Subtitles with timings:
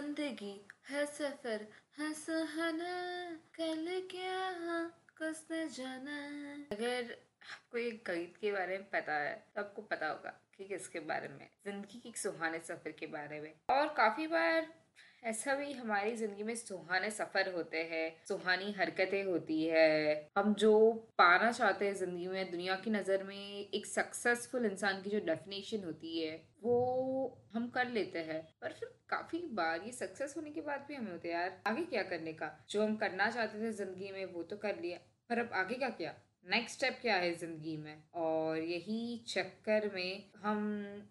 [0.00, 0.54] ज़िंदगी
[0.90, 1.66] है सफ़र,
[1.98, 2.92] है सहना
[3.56, 4.38] कल क्या?
[5.18, 6.16] किसने जाना
[6.72, 7.10] अगर
[7.52, 11.28] आपको एक गीत के बारे में पता है तो आपको पता होगा कि किसके बारे
[11.28, 14.72] में, ज़िंदगी के एक सुहाने सफ़र के बारे में और काफ़ी बार
[15.22, 20.72] ऐसा भी हमारी ज़िंदगी में सुहाने सफ़र होते हैं, सुहानी हरकतें होती है। हम जो
[21.18, 23.36] पाना चाहते हैं ज़िंदगी में, दुनिया की नज़र में
[23.68, 28.88] एक सक्सेसफुल इंसान की जो डेफिनेशन होती है, वो हम कर लेते हैं। पर फिर
[29.10, 32.50] काफ़ी बार ये सक्सेस होने के बाद भी हमें होते यार, आगे क्या करने का?
[32.70, 34.98] जो हम करना चाहते थे ज़िंदगी में, वो तो कर लिया
[35.30, 36.14] पर अब आगे क्या किया?
[36.44, 38.02] नेक्स्ट स्टेप क्या है ज़िंदगी में?
[38.14, 40.60] और यही चक्कर में हम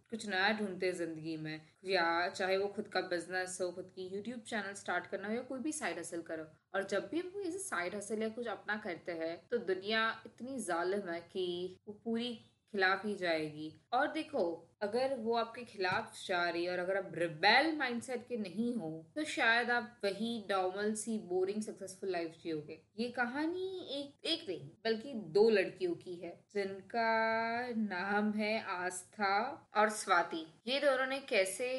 [0.09, 4.07] कुछ नया ढूंढते हैं ज़िंदगी में। या चाहे वो खुद का बिज़नेस हो, खुद की
[4.15, 7.57] यूट्यूब चैनल स्टार्ट करना हो या कोई भी साइड हसल करो। और जब भी हम
[7.59, 11.45] साइड हसल या कुछ अपना करते हैं तो दुनिया इतनी जालिम है कि
[11.87, 12.37] वो पूरी
[12.73, 17.11] खिलाफ ही जाएगी। और देखो, अगर वो आपके खिलाफ जा रही है और अगर आप
[17.15, 22.79] रिबेल माइंडसेट के नहीं हो तो शायद आप वही नॉर्मल सी बोरिंग सक्सेसफुल लाइफ जियोगे।
[22.99, 29.35] ये कहानी एक एक नहीं, बल्कि दो लड़कियों की है, जिनका नाम है आस्था
[29.77, 31.69] और स्वाति। ये दोनों ने कैसे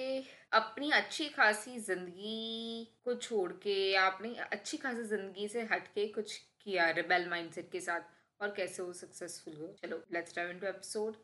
[0.52, 6.90] अपनी अच्छी खासी ज़िंदगी को छोड़ के अपनी अच्छी खासी ज़िंदगी से हटके कुछ किया
[6.92, 8.00] रिबेल माइंडसेट के साथ?
[8.42, 9.72] और कैसे वो सक्सेसफुल हुए?
[9.82, 11.16] चलो लेट्स डाइव इनटू एपिसोड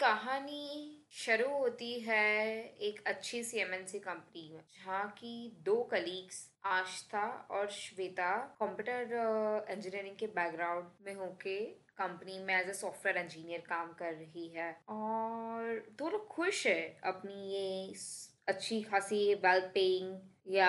[0.00, 0.66] कहानी
[1.22, 2.19] शुरू होती है
[2.90, 6.38] एक अच्छी सी एमएनसी कंपनी में जहाँ की दो कलीग्स
[6.68, 11.58] आस्था और श्वेता कंप्यूटर इंजीनियरिंग के बैकग्राउंड में होके
[11.98, 17.50] कंपनी में एज ए सॉफ्टवेयर इंजीनियर काम कर रही है। और दोनों खुश है अपनी
[17.52, 17.94] ये
[18.48, 20.68] अच्छी खासी वेल पेइंग या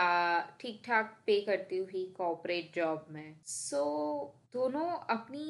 [0.62, 5.48] ठीक ठाक पे करती हुई कॉपरेट जॉब में। सो so, दोनों अपनी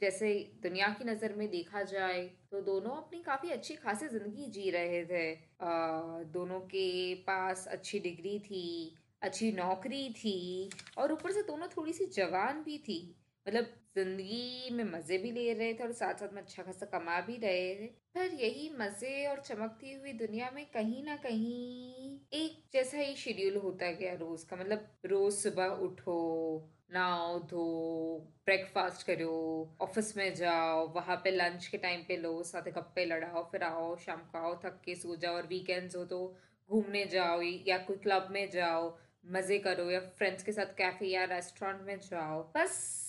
[0.00, 4.70] जैसे दुनिया की नज़र में देखा जाए तो दोनों अपनी काफ़ी अच्छी खासी ज़िंदगी जी
[4.70, 11.42] रहे थे। आ, दोनों के पास अच्छी डिग्री थी अच्छी नौकरी थी और ऊपर से
[11.42, 13.00] दोनों थोड़ी सी जवान भी थी।
[13.46, 13.64] मतलब
[13.96, 17.36] ज़िंदगी में मज़े भी ले रहे थे और साथ साथ में अच्छा खासा कमा भी
[17.36, 22.98] रहे थे। पर यही मज़े और चमकती हुई दुनिया में कहीं ना कहीं एक जैसा
[22.98, 26.16] ही शेड्यूल होता गया रोज़ का। मतलब रोज़ सुबह उठो
[26.90, 27.62] नहाओ धो
[28.44, 33.42] ब्रेकफास्ट करो ऑफ़िस में जाओ, वहाँ पे लंच के टाइम पे लो, साथ गप्पे लड़ाओ,
[33.50, 36.36] फिर आओ, शाम को आओ, थक के सो जाओ, और वीकेंड्स हो तो
[36.70, 41.24] घूमने जाओ, या कोई क्लब में जाओ, मज़े करो, या फ्रेंड्स के साथ कैफ़े या
[41.24, 43.05] रेस्टोरेंट में जाओ, बस।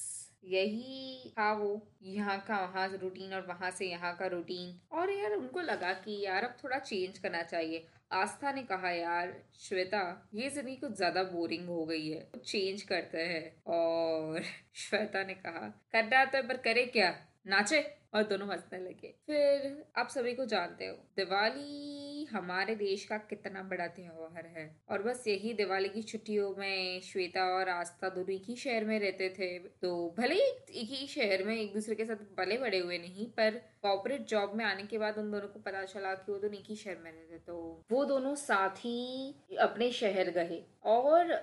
[0.48, 5.34] यही था वो। यहाँ का वहाँ रूटीन और वहाँ से यहाँ का रूटीन और यार
[5.34, 10.50] उनको लगा कि यार अब थोड़ा चेंज करना चाहिए। आस्था ने कहा, यार, श्वेता, ये
[10.50, 14.42] ज़िंदगी कुछ ज़्यादा बोरिंग हो गई है। कुछ चेंज करते हैं। और
[14.76, 17.10] श्वेता ने कहा, करना तो पर करे क्या?
[17.48, 17.82] नाचे?
[18.18, 23.62] और दोनों हंसने लगे। फिर आप सभी को जानते हो, दिवाली हमारे देश का कितना
[23.64, 28.44] बड़ा त्योहार है। और बस यही दिवाली की छुट्टियों में श्वेता और आस्था दोनों एक
[28.44, 30.50] ही शहर में रहते थे। तो भले ही
[30.82, 34.56] एक ही शहर में एक दूसरे के साथ भले बड़े हुए नहीं, पर कॉर्पोरेट जॉब
[34.56, 36.98] में आने के बाद उन दोनों को पता चला कि वो दोनों एक ही शहर
[36.98, 37.56] में रहते तो
[37.92, 41.34] वो दोनों साथ ही अपने शहर गए। और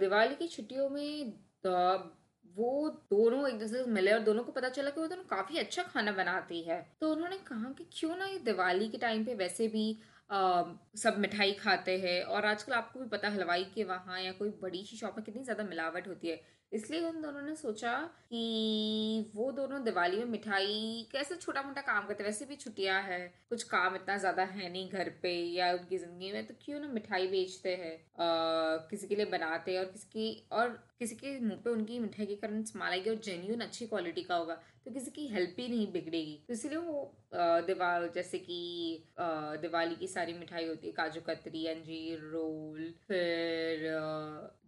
[0.00, 1.32] दिवाली की छुट्टियों में
[2.58, 5.58] वो दोनों एक दूसरे से मिले और दोनों को पता चला कि वो दोनों काफ़ी
[5.58, 9.34] अच्छा खाना बनाती है। तो उन्होंने कहा कि क्यों ना ये दिवाली के टाइम पे
[9.36, 9.90] वैसे भी
[10.30, 10.62] आ,
[10.96, 14.84] सब मिठाई खाते हैं और आजकल आपको भी पता हलवाई के वहाँ या कोई बड़ी
[14.84, 16.40] सी शॉप में कितनी ज़्यादा मिलावट होती है।
[16.72, 17.92] इसलिए उन दोनों ने सोचा
[18.30, 23.18] कि वो दोनों दिवाली में मिठाई कैसे छोटा मोटा काम करते वैसे भी छुट्टियाँ है
[23.48, 26.88] कुछ काम इतना ज़्यादा है नहीं घर पे या उनकी ज़िंदगी में तो क्यों ना
[26.88, 27.96] मिठाई बेचते हैं
[28.90, 32.26] किसी के लिए बनाते हैं और किसी की और किसी के मुँह पे उनकी मिठाई
[32.26, 34.54] के कारण स्माइल आएगी और जेन्यून अच्छी क्वालिटी का होगा
[34.84, 37.12] तो किसी की हेल्प ही नहीं बिगड़ेगी। तो इसलिए वो
[37.66, 39.04] दिवाल, जैसे कि
[39.62, 43.86] दिवाली की सारी मिठाई होती है, काजू कतरी अंजीर, रोल, फिर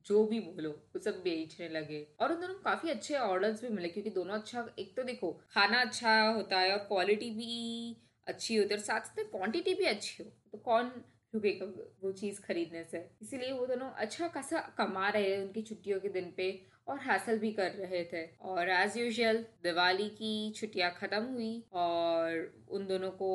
[0.07, 3.89] जो भी बोलो, वो सब बेचने लगे। और उन दोनों काफ़ी अच्छे ऑर्डर्स भी मिले,
[3.89, 7.97] क्योंकि दोनों अच्छा एक तो देखो, खाना अच्छा होता है और क्वालिटी भी
[8.27, 10.93] अच्छी होती है, और साथ साथ क्वांटिटी भी अच्छी हो तो कौन
[11.35, 11.67] रुकेगा
[12.03, 16.09] वो चीज़ खरीदने से। इसीलिए वो दोनों अच्छा खासा कमा रहे हैं उनकी छुट्टियों के
[16.11, 16.51] दिन पे
[16.89, 22.67] और हासिल भी कर रहे थे। और एज यूजल दिवाली की छुट्टियाँ ख़त्म हुई और
[22.71, 23.31] उन दोनों को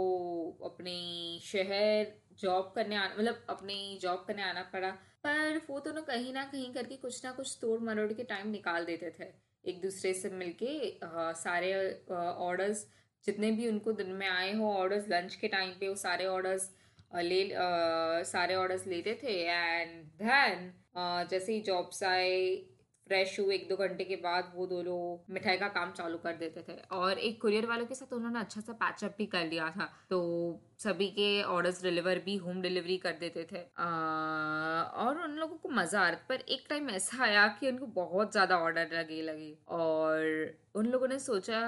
[0.66, 0.98] अपने
[1.44, 4.90] शहर जॉब करने आना मतलब अपनी जॉब करने आना पड़ा।
[5.24, 8.86] पर वो दोनों कहीं ना कहीं करके कुछ ना कुछ तोड़ मरोड़ के टाइम निकाल
[8.86, 9.32] देते थे।
[9.66, 10.74] एक दूसरे से मिलके
[11.36, 11.74] सारे
[12.14, 12.86] ऑर्डर्स
[13.26, 16.70] जितने भी उनको दिन में आए हो ऑर्डर्स लंच के टाइम पे वो सारे ऑर्डर्स
[17.16, 17.50] ले
[18.26, 20.72] सारे ऑर्डर्स लेते थे एंड देन
[21.30, 22.56] जैसे ही जॉब्स आए
[23.08, 26.62] फ्रेश हुए एक दो घंटे के बाद वो दोनों मिठाई का काम चालू कर देते
[26.62, 29.86] थे। और एक कुरियर वालों के साथ उन्होंने अच्छा सा पैचअप भी कर लिया था।
[30.10, 30.20] तो
[30.80, 33.90] सभी के ऑर्डर्स डिलीवर भी होम डिलीवरी कर देते थे। आ,
[34.96, 38.32] और उन लोगों को मज़ा आ रहा पर एक टाइम ऐसा आया कि उनको बहुत
[38.32, 41.62] ज़्यादा ऑर्डर लगे लगे। और उन लोगों ने सोचा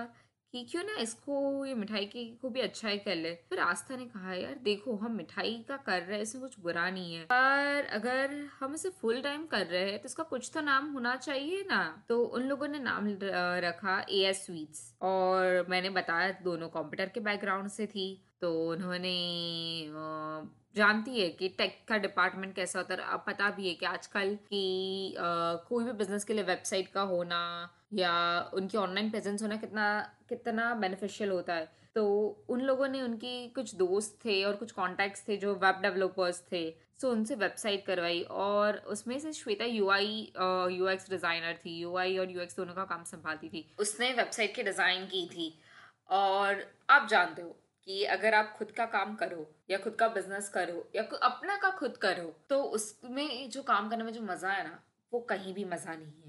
[0.54, 3.96] कि क्यों ना इसको, ये मिठाई की, को भी अच्छा ही कर ले। फिर आस्था
[3.96, 7.24] ने कहा, यार, देखो, हम मिठाई का कर रहे हैं, इसमें कुछ बुरा नहीं है।
[7.26, 11.16] पर अगर हम इसे फुल टाइम कर रहे हैं तो इसका कुछ तो नाम होना
[11.18, 11.82] चाहिए ना?
[12.10, 13.08] तो उन लोगों ने नाम
[13.64, 18.08] रखा ए एस स्वीट्स और मैंने बताया, दोनों कंप्यूटर के बैकग्राउंड से थी।
[18.42, 19.16] तो उन्होंने
[20.76, 24.36] जानती है कि टेक का डिपार्टमेंट कैसा होता है। अब पता भी है कि आजकल
[24.44, 25.16] की
[25.70, 27.40] कोई भी बिज़नेस के लिए वेबसाइट का होना
[27.92, 28.13] या
[28.54, 29.89] उनकी ऑनलाइन प्रेजेंस होना कितना
[30.30, 32.06] कितना बेनिफिशियल होता है। तो
[32.50, 36.69] उन लोगों ने उनकी कुछ दोस्त थे और कुछ कॉन्टैक्ट्स थे जो वेब डेवलपर्स थे।
[37.01, 40.31] सो उनसे वेबसाइट करवाई और उसमें से Shweta U I
[40.72, 44.12] U X designer थी। यू आई और यू एक्स दोनों का काम संभालती थी। उसने
[44.13, 45.54] वेबसाइट की डिज़ाइन की थी।
[46.10, 47.56] और आप जानते हो
[47.88, 51.69] कि अगर आप खुद का काम करो या खुद का बिज़नेस करो या अपना का
[51.78, 54.80] खुद करो तो उसमें जो काम करने में जो मज़ा है ना,
[55.13, 56.26] वो कहीं भी मज़ा नहीं है।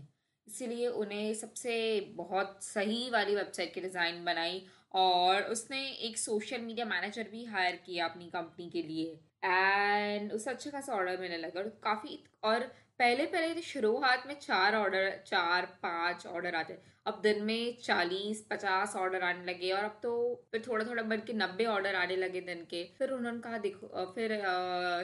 [0.49, 1.79] इसीलिए उन्हें सबसे
[2.17, 4.63] बहुत सही वाली वेबसाइट की डिज़ाइन बनाई
[4.97, 10.51] और उसने एक सोशल मीडिया मैनेजर भी हायर किया अपनी कंपनी के लिए। एंड उसे
[10.51, 12.61] अच्छा खासा ऑर्डर मिलने लगा और काफ़ी, और
[12.99, 16.79] पहले पहले तो शुरुआत में चार ऑर्डर चार, पाँच ऑर्डर आते।
[17.09, 20.11] अब दिन में चालीस, पचास ऑर्डर आने लगे और अब तो
[20.53, 24.05] फिर थोड़ा थोड़ा बढ़ के नब्बे ऑर्डर आने लगे दिन के। फिर उन्होंने कहा, देखो
[24.15, 24.35] फिर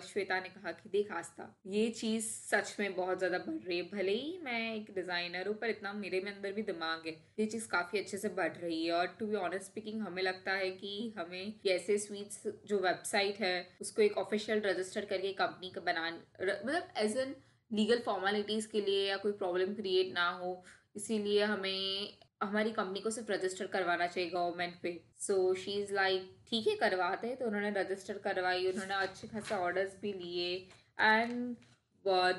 [0.05, 3.89] श्वेता ने कहा कि, देख आस्था, ये चीज़ सच में बहुत ज़्यादा बढ़ रही है।
[3.91, 7.47] भले ही मैं एक डिज़ाइनर हूँ, पर इतना मेरे में अंदर भी दिमाग है। ये
[7.47, 10.71] चीज़ काफ़ी अच्छे से बढ़ रही है। और टू बी ऑनेस्ट स्पीकिंग हमें लगता है
[10.73, 16.09] कि हमें ऐसे स्वीट्स जो वेबसाइट है, उसको एक ऑफिशियल रजिस्टर करके कंपनी का बना
[16.11, 17.35] मतलब एज एन
[17.71, 20.55] लीगल फॉर्मेलिटीज़ के लिए या कोई प्रॉब्लम क्रिएट ना हो
[20.96, 26.31] इसीलिए हमें हमारी कंपनी को सिर्फ़ रजिस्टर करवाना चाहिए गवर्नमेंट पे। सो शी इज़ लाइक
[26.49, 30.55] ठीक है, करवाते तो उन्होंने रजिस्टर करवाई, उन्होंने अच्छे खासा ऑर्डर्स भी लिए।
[31.00, 31.56] एंड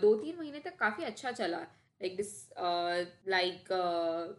[0.01, 1.57] दो तीन महीने तक काफ़ी अच्छा चला।
[2.01, 2.33] लाइक दिस
[3.29, 3.67] लाइक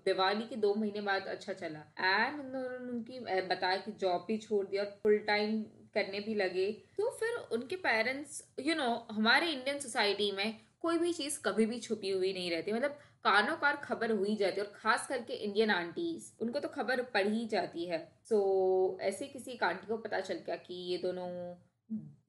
[0.04, 3.18] दिवाली के दो महीने बाद अच्छा चला। एंड उन्होंने उनकी
[3.48, 5.62] बताया कि जॉब भी छोड़ दिया और फुल टाइम
[5.94, 11.12] करने भी लगे। तो फिर उनके पेरेंट्स यू नो हमारे इंडियन सोसाइटी में कोई भी
[11.12, 14.72] चीज़ कभी भी छुपी हुई नहीं रहती। मतलब कानों कार खबर हुई जाती है और
[14.76, 19.50] खास करके इंडियन आंटीज उनको तो खबर पड़ ही जाती है। सो so, ऐसे किसी
[19.50, 21.28] एक आंटी को पता चल गया कि ये दोनों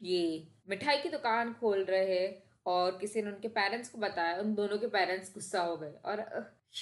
[0.04, 4.54] ये मिठाई की दुकान खोल रहे हैं और किसी ने उनके पेरेंट्स को बताया उन
[4.56, 6.20] दोनों के पेरेंट्स गुस्सा हो गए और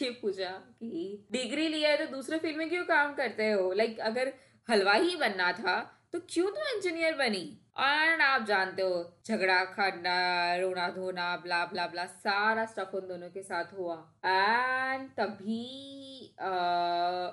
[0.02, 0.50] ये पूछा
[0.80, 3.72] कि डिग्री लिया है तो दूसरे फ़ील्ड में क्यों काम करते हो?
[3.74, 4.34] लाइक अगर
[4.70, 5.76] हलवाई ही बनना था
[6.16, 7.40] तो क्यों तुम इंजीनियर बनी?
[7.78, 10.14] और आप जानते हो झगड़ा करना
[10.58, 13.96] रोना धोना ब्ला ब्ला ब्ला सारा स्टफ़ उन दोनों के साथ हुआ।
[14.26, 16.52] एंड तभी आ,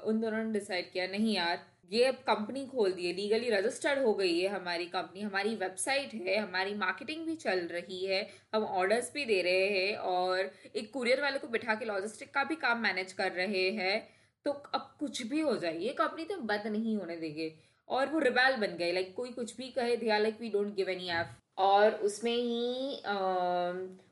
[0.04, 1.60] उन दोनों ने डिसाइड किया नहीं यार
[1.92, 6.14] ये अब कंपनी खोल दी है लीगली रजिस्टर्ड हो गई है हमारी कंपनी हमारी वेबसाइट
[6.26, 10.92] है हमारी मार्केटिंग भी चल रही है हम ऑर्डर्स भी दे रहे हैं और एक
[10.92, 13.98] कुरियर वाले को बिठा के लॉजिस्टिक का भी काम मैनेज कर रहे हैं।
[14.46, 17.54] तो अब कुछ भी हो जाए ये कंपनी तो बंद नहीं होने देंगे।
[17.92, 20.88] और वो रिबेल बन गए। लाइक कोई कुछ भी कहे दिया like we don't give
[20.90, 22.96] any F और उसमें ही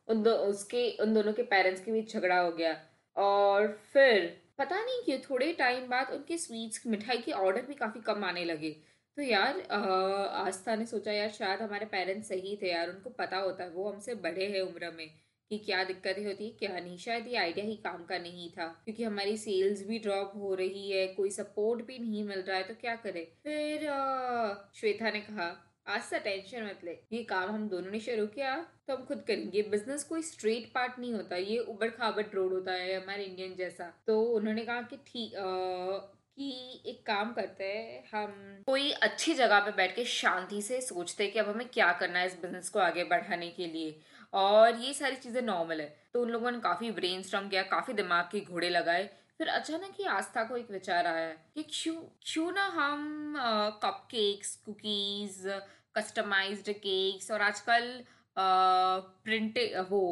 [0.09, 2.77] उन दो, उसके, उन दोनों के पेरेंट्स के बीच झगड़ा हो गया।
[3.17, 4.27] और फिर,
[4.59, 8.45] पता नहीं क्यों, थोड़े टाइम बाद उनके स्वीट्स मिठाई के ऑर्डर भी काफ़ी कम आने
[8.45, 8.71] लगे।
[9.17, 13.65] तो यार आस्था ने सोचा, यार, शायद हमारे पेरेंट्स सही थे यार, उनको पता होता
[13.65, 15.11] है वो हमसे बड़े हैं उम्र में।
[15.51, 18.67] कि क्या दिक्कतें होती है, क्या नहीं। शायद ये आइडिया ही काम का नहीं था,
[18.85, 22.63] क्योंकि हमारी सेल्स भी ड्रॉप हो रही है, कोई सपोर्ट भी नहीं मिल रहा है
[22.63, 23.25] तो क्या करे?
[23.43, 23.89] फिर
[24.75, 25.49] श्वेता ने कहा,
[25.89, 28.55] आज से टेंशन मत ले। ये काम हम दोनों ने शुरू किया
[28.87, 32.73] तो हम खुद करेंगे। बिज़नेस कोई स्ट्रेट पार्ट नहीं होता, ये उबड़ खाबड़ रोड होता
[32.73, 35.33] है, हमारे इंडियन जैसा। तो उन्होंने कहा कि ठीक
[36.33, 41.25] कि एक काम करते हैं, हम कोई अच्छी जगह पे बैठ के शांति से सोचते
[41.25, 43.99] हैं कि अब हमें क्या करना है इस बिज़नेस को आगे बढ़ाने के लिए।
[44.33, 48.29] और ये सारी चीज़ें नॉर्मल है। तो उन लोगों ने काफ़ी ब्रेन किया, काफ़ी दिमाग
[48.33, 49.09] के घोड़े लगाए।
[49.39, 51.95] फिर अचानक ही आस्था को एक विचार आया कि क्यों
[52.25, 53.35] क्यों ना हम
[53.83, 55.49] cupcakes cookies
[55.97, 58.05] customized cakes और आजकल
[58.37, 59.59] प्रिंट
[59.91, 60.03] वो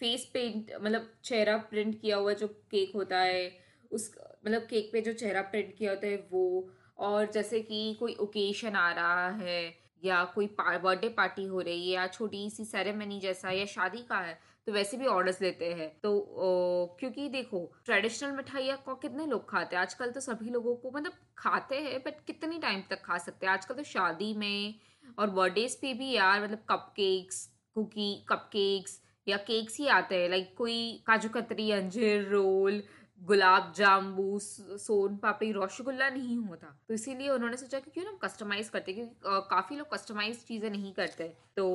[0.00, 3.52] फेस पेंट मतलब चेहरा प्रिंट किया हुआ जो केक होता है,
[3.90, 4.10] उस
[4.46, 8.76] मतलब केक पे जो चेहरा प्रिंट किया होता है वो, और जैसे कि कोई ओकेशन
[8.76, 9.62] आ रहा है
[10.04, 14.18] या कोई बर्थडे पार्टी हो रही है या छोटी सी सेरेमनी जैसा या शादी का
[14.18, 19.26] है तो वैसे भी ऑर्डर्स लेते हैं। तो ओ, क्योंकि देखो ट्रेडिशनल मिठाइया को कितने
[19.26, 19.82] लोग खाते हैं?
[19.82, 23.52] आजकल तो सभी लोगों को मतलब खाते हैं बट कितने टाइम तक खा सकते हैं?
[23.52, 24.74] आजकल तो शादी में
[25.18, 30.16] और बर्थडेज पे भी यार मतलब cup cakes cookie cup cakes या केक्स ही आते
[30.16, 32.82] हैं। लाइक कोई काजू कतरी अंजीर रोल
[33.20, 38.68] गुलाब जाम्बू सोन पापड़ी, रसगुल्ला नहीं होता तो इसीलिए उन्होंने सोचा कि क्यों ना कस्टमाइज
[38.68, 41.24] करते क्योंकि काफ़ी लोग कस्टमाइज चीज़ें नहीं करते।
[41.56, 41.66] तो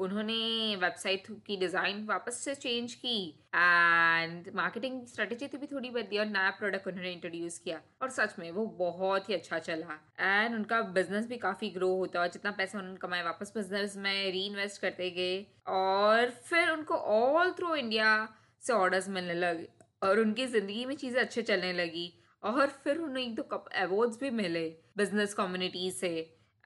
[0.00, 3.18] उन्होंने वेबसाइट की डिज़ाइन वापस से चेंज की
[3.54, 8.50] एंड मार्केटिंग स्ट्रेटेजी भी थोड़ी बदली और नया प्रोडक्ट उन्होंने इंट्रोड्यूस किया। और सच में
[8.50, 12.78] वो बहुत ही अच्छा चला। एंड उनका बिज़नेस भी काफ़ी ग्रो होता और जितना पैसा
[12.78, 14.48] उन्होंने कमाया, वापस बिज़नेस में री
[14.78, 18.28] करते गए। और फिर उनको ऑल थ्रू इंडिया
[18.62, 19.68] से ऑर्डर्स मिलने लगे।
[20.02, 22.12] और उनकी ज़िंदगी में चीज़ें अच्छे चलने लगी
[22.42, 26.08] और फिर उन्हें एक दो कप अवार्ड्स भी मिले बिज़नेस कम्युनिटी से।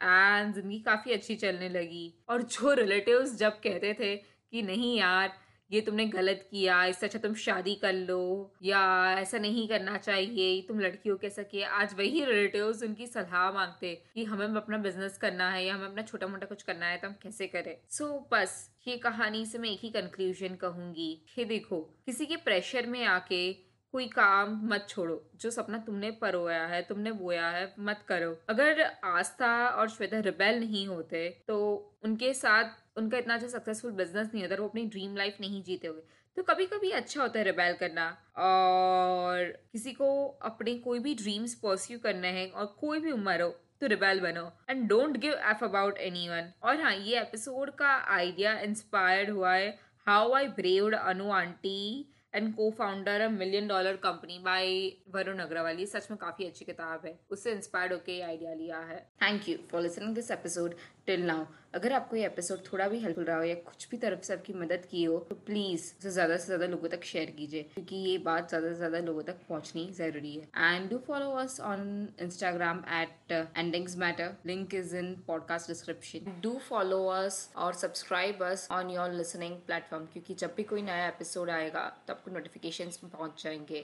[0.00, 5.32] एंड ज़िंदगी काफ़ी अच्छी चलने लगी। और जो रिलेटिव्स जब कहते थे कि, नहीं यार
[5.70, 8.20] ये तुमने गलत किया इससे अच्छा तुम शादी कर लो
[8.62, 8.80] या
[9.18, 14.24] ऐसा नहीं करना चाहिए तुम लड़कियों कैसा किया। आज वही रिलेटिव उनकी सलाह मांगते कि
[14.24, 17.14] हमें अपना बिज़नेस करना है या हमें अपना छोटा मोटा कुछ करना है तो हम
[17.22, 17.76] कैसे करें?
[17.90, 22.36] सो so, बस ये कहानी से मैं एक ही कंक्लूजन कहूँगी कि देखो किसी के
[22.36, 27.72] प्रेशर में आके कोई काम मत छोड़ो, जो सपना तुमने परोया है, तुमने बोया है,
[27.80, 31.56] मत करो। अगर आस्था और श्वेता रिबेल नहीं होते तो
[32.04, 35.88] उनके साथ उनका इतना अच्छा सक्सेसफुल बिज़नेस नहीं होता, वो अपनी ड्रीम लाइफ नहीं जीते
[35.88, 36.02] हुए
[36.36, 38.06] तो कभी कभी अच्छा होता है रिबेल करना,
[38.38, 43.48] और किसी को अपने कोई भी ड्रीम्स परस्यू करने हैं, और कोई भी उम्र हो
[43.80, 48.58] तो रिबेल बनो। And don't give F about anyone और हाँ ये एपिसोड का आइडिया
[48.60, 49.68] इंस्पायर्ड हुआ है
[50.06, 54.70] how I braved Anu aunty and cofounder a million dollar company by
[55.14, 58.78] Varun Agrawal ये सच में काफ़ी अच्छी किताब है उससे इंस्पायर्ड होकर ये आइडिया लिया
[58.82, 60.74] है thank you for listening this episode
[61.10, 64.20] till now अगर आपको ये एपिसोड थोड़ा भी हेल्पफुल रहा हो या कुछ भी तरफ़
[64.26, 67.62] से आपकी मदद की हो तो प्लीज़ उसे ज़्यादा से ज़्यादा लोगों तक शेयर कीजिए,
[67.74, 70.48] क्योंकि ये बात ज़्यादा से ज़्यादा लोगों तक पहुंचनी ज़रूरी है.
[70.56, 71.82] And do follow us on
[72.22, 78.66] Instagram at endings matter link is in podcast description do follow us और subscribe us
[78.72, 83.42] on your listening platform क्योंकि जब भी कोई नया एपिसोड आएगा तो आपको नोटिफिकेशन पहुँच
[83.44, 83.78] जाएँगे.